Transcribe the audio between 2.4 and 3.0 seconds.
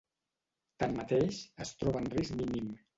mínim.